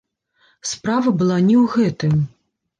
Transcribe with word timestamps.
Справа 0.71 1.13
была 1.21 1.39
не 1.51 1.55
ў 1.63 1.77
гэтым. 1.77 2.21